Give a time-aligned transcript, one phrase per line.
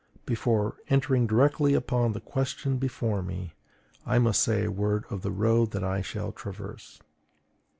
[0.25, 3.53] Before entering directly upon the question before me,
[4.03, 6.99] I must say a word of the road that I shall traverse.